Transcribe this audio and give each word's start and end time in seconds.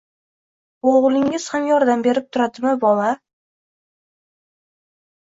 —Bu, 0.85 0.93
o‘g‘lingiz 0.99 1.43
ham 1.55 1.67
yordam 1.71 2.05
berib 2.07 2.31
turadimi, 2.37 2.71
bova? 2.85 3.11